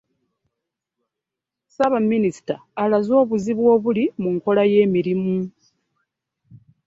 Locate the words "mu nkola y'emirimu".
4.21-5.37